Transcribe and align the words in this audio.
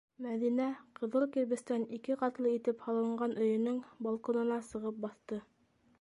Мәҙинә 0.25 0.69
ҡыҙыл 0.99 1.25
кирбестән 1.35 1.85
ике 1.99 2.17
ҡатлы 2.23 2.55
итеп 2.61 2.81
һалынған 2.87 3.37
өйөнөң 3.45 3.77
балконына 4.07 4.61
сығып 4.71 4.99
баҫты. 5.05 5.43